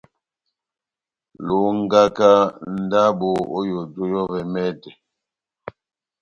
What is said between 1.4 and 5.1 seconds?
Longaka ndabo ό yoto yɔ́vɛ mɛtɛ.